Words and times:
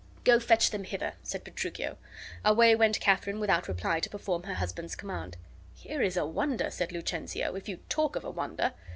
"Go, 0.23 0.39
fetch 0.39 0.71
them 0.71 0.83
hither!" 0.83 1.13
said 1.21 1.43
Petruchio. 1.43 1.95
Away 2.43 2.73
went 2.75 2.99
Katharine 2.99 3.39
without 3.39 3.67
reply 3.67 3.99
to 3.99 4.09
perform 4.09 4.41
her 4.41 4.55
husband's 4.55 4.95
command. 4.95 5.37
"Here 5.75 6.01
is 6.01 6.17
a 6.17 6.25
wonder," 6.25 6.71
said 6.71 6.91
Lucentio, 6.91 7.53
"if 7.55 7.69
you 7.69 7.77
talk 7.87 8.15
of 8.15 8.23
a 8.23 8.31
wonder." 8.31 8.73